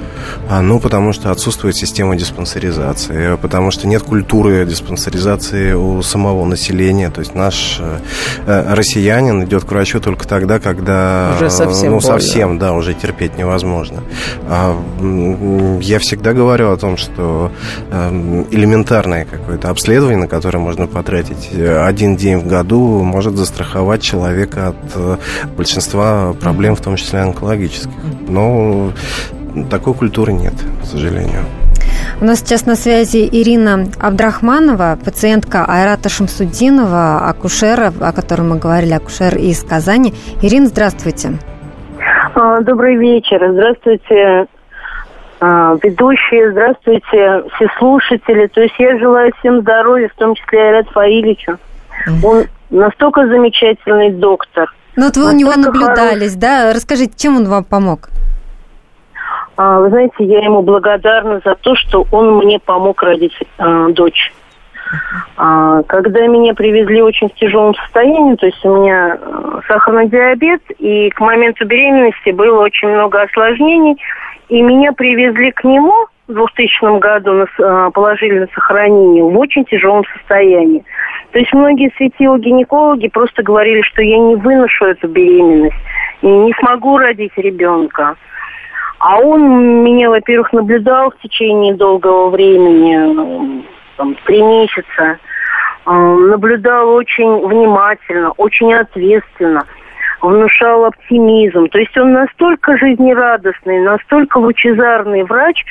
[0.49, 7.09] А, ну, потому что отсутствует система диспансеризации, потому что нет культуры диспансеризации у самого населения.
[7.09, 11.33] То есть наш э, россиянин идет к врачу только тогда, когда...
[11.38, 12.19] Уже совсем Ну, больно.
[12.19, 14.03] совсем, да, уже терпеть невозможно.
[14.47, 14.77] А,
[15.81, 17.51] я всегда говорю о том, что
[17.91, 24.01] э, элементарное какое-то обследование, на которое можно потратить э, один день в году, может застраховать
[24.01, 25.17] человека от э,
[25.55, 27.91] большинства проблем, в том числе онкологических.
[28.27, 28.91] Но
[29.69, 31.43] такой культуры нет, к сожалению.
[32.20, 38.93] У нас сейчас на связи Ирина Абдрахманова, пациентка Айрата Шамсудинова, акушера, о котором мы говорили,
[38.93, 40.15] акушер из Казани.
[40.41, 41.34] Ирина, здравствуйте.
[42.34, 43.39] А, добрый вечер.
[43.51, 44.47] Здравствуйте,
[45.39, 48.47] а, ведущие, здравствуйте, все слушатели.
[48.47, 51.59] То есть я желаю всем здоровья, в том числе Айрату Фаиличу.
[52.24, 54.74] Он настолько замечательный доктор.
[54.95, 56.41] Ну вот вы у него наблюдались, хорош...
[56.41, 56.74] да?
[56.74, 58.09] Расскажите, чем он вам помог?
[59.58, 64.32] А, вы знаете, я ему благодарна за то, что он мне помог родить а, дочь.
[65.36, 70.62] А, когда меня привезли очень в тяжелом состоянии, то есть у меня э, сахарный диабет,
[70.80, 73.97] и к моменту беременности было очень много осложнений,
[74.47, 75.93] и меня привезли к нему
[76.28, 80.86] в 2000 году, на, положили на сохранение в очень тяжелом состоянии.
[81.32, 85.76] То есть многие светило-гинекологи просто говорили, что я не выношу эту беременность
[86.22, 88.16] и не смогу родить ребенка.
[88.99, 93.63] А он меня, во-первых, наблюдал в течение долгого времени,
[93.95, 95.19] там, три месяца.
[95.85, 99.65] Наблюдал очень внимательно, очень ответственно,
[100.21, 101.67] внушал оптимизм.
[101.67, 105.63] То есть он настолько жизнерадостный, настолько лучезарный врач,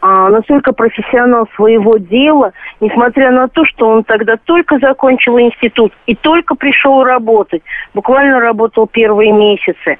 [0.00, 6.54] настолько профессионал своего дела, несмотря на то, что он тогда только закончил институт и только
[6.54, 7.62] пришел работать.
[7.92, 9.98] Буквально работал первые месяцы.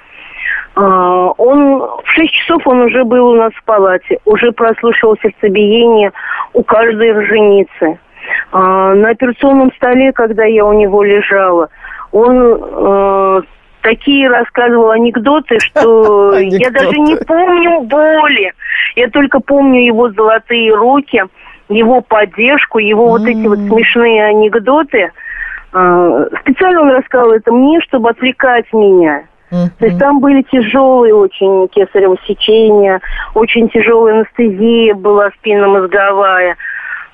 [0.79, 6.13] Он в 6 часов он уже был у нас в палате, уже прослушал сердцебиение
[6.53, 7.99] у каждой роженицы.
[8.53, 11.69] На операционном столе, когда я у него лежала,
[12.13, 13.45] он
[13.83, 18.53] такие рассказывал анекдоты, что я даже не помню боли.
[18.97, 21.23] Я только помню его золотые руки,
[21.69, 25.11] его поддержку, его вот эти вот смешные анекдоты.
[25.71, 29.25] Специально он рассказывал это мне, чтобы отвлекать меня.
[29.51, 29.71] Mm-hmm.
[29.79, 33.01] То есть там были тяжелые очень кесарево сечения,
[33.35, 36.57] очень тяжелая анестезия была спинномозговая.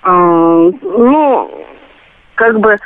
[0.03, 1.51] А, ну,
[2.35, 2.77] как бы,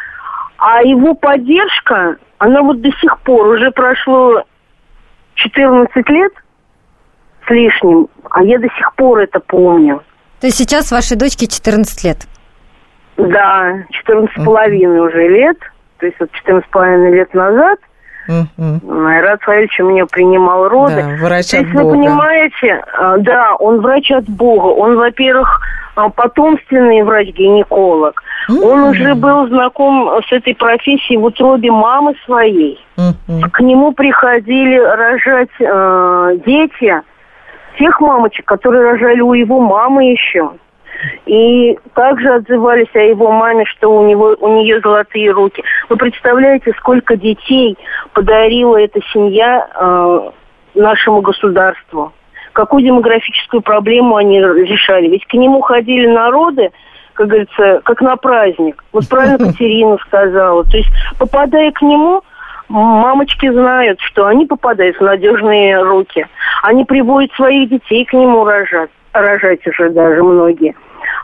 [0.59, 4.44] а его поддержка, она вот до сих пор, уже прошло
[5.34, 6.32] 14 лет
[7.46, 10.03] с лишним, а я до сих пор это помню.
[10.40, 12.26] То есть сейчас вашей дочке 14 лет?
[13.16, 15.59] Да, 14 с половиной уже лет,
[15.99, 17.80] то есть вот 14 с половиной лет назад
[18.28, 19.06] Угу.
[19.06, 20.96] Айрат Фаильевич у меня принимал роды.
[20.96, 21.84] Да, врач То есть, от Бога.
[21.84, 24.66] вы понимаете, а, да, он врач от Бога.
[24.66, 25.60] Он, во-первых,
[25.96, 28.22] а, потомственный врач-гинеколог.
[28.48, 28.62] Mm-hmm.
[28.62, 32.78] Он уже был знаком с этой профессией в утробе мамы своей.
[32.96, 33.50] Mm-hmm.
[33.50, 37.02] К нему приходили рожать э, дети
[37.78, 40.50] тех мамочек, которые рожали у его мамы еще.
[41.26, 45.62] И также отзывались о его маме, что у, него, у нее золотые руки.
[45.88, 47.76] Вы представляете, сколько детей
[48.12, 50.30] подарила эта семья э,
[50.74, 52.12] нашему государству?
[52.53, 55.09] Какую демографическую проблему они решали?
[55.09, 56.70] Ведь к нему ходили народы,
[57.14, 58.82] как говорится, как на праздник.
[58.92, 60.64] Вот правильно Катерина сказала.
[60.64, 62.22] То есть, попадая к нему,
[62.68, 66.26] мамочки знают, что они попадают в надежные руки.
[66.62, 70.74] Они приводят своих детей к нему рожать, рожать уже даже многие.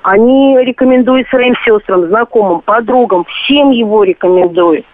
[0.04, 4.84] Они рекомендуют своим сестрам, знакомым, подругам, всем его рекомендуют.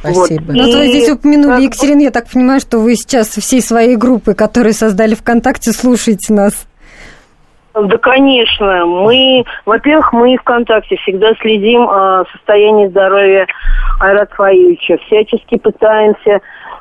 [0.00, 0.42] Спасибо.
[0.42, 0.56] Вот.
[0.56, 1.60] Ну, вот вы здесь упомянули, как...
[1.60, 6.66] Екатерина, я так понимаю, что вы сейчас всей своей группы, которые создали ВКонтакте, слушаете нас.
[7.74, 8.86] Да, конечно.
[8.86, 13.46] Мы, во-первых, мы ВКонтакте всегда следим о состоянии здоровья
[14.00, 14.98] Айрат Фаильевича.
[15.06, 16.40] Всячески пытаемся а,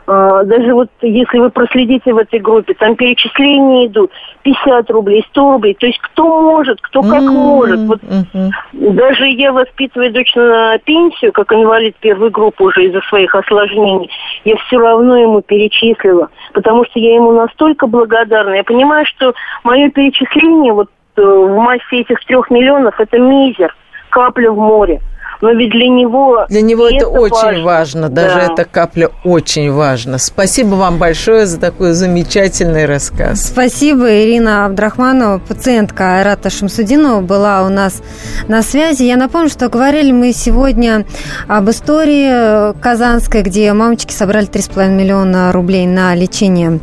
[0.10, 5.76] даже вот если вы проследите в этой группе, там перечисления идут 50 рублей, 100 рублей.
[5.80, 7.28] То есть кто может, кто как mm-hmm.
[7.28, 7.80] может.
[7.82, 8.49] Вот mm-hmm.
[8.93, 14.10] Даже я воспитываю дочь на пенсию, как инвалид первой группы уже из-за своих осложнений,
[14.45, 18.55] я все равно ему перечислила, потому что я ему настолько благодарна.
[18.55, 19.34] Я понимаю, что
[19.64, 23.76] мое перечисление вот э, в массе этих трех миллионов это мизер,
[24.10, 25.01] капля в море
[25.41, 26.45] но ведь для него...
[26.49, 28.09] Для него это, это очень важно, важно.
[28.09, 28.53] даже да.
[28.53, 30.17] эта капля очень важна.
[30.17, 33.47] Спасибо вам большое за такой замечательный рассказ.
[33.47, 38.01] Спасибо, Ирина Абдрахманова, пациентка Айрата Шамсудинова была у нас
[38.47, 39.03] на связи.
[39.03, 41.05] Я напомню, что говорили мы сегодня
[41.47, 46.79] об истории казанской, где мамочки собрали 3,5 миллиона рублей на лечение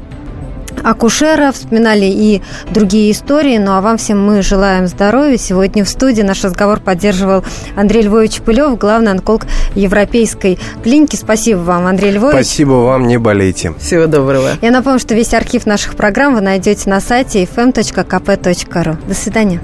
[0.85, 3.59] акушера, вспоминали и другие истории.
[3.59, 5.37] Ну а вам всем мы желаем здоровья.
[5.37, 7.45] Сегодня в студии наш разговор поддерживал
[7.77, 11.17] Андрей Львович Пылев, главный онколог Европейской клиники.
[11.17, 12.35] Спасибо вам, Андрей Львович.
[12.35, 13.75] Спасибо вам, не болейте.
[13.79, 14.51] Всего доброго.
[14.61, 18.97] Я напомню, что весь архив наших программ вы найдете на сайте fm.kp.ru.
[19.07, 19.61] До свидания.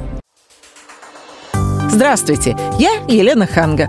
[1.90, 3.88] Здравствуйте, я Елена Ханга.